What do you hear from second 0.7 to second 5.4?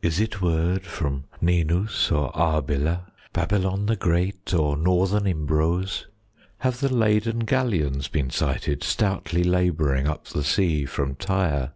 from Ninus or Arbela, Babylon the great, or Northern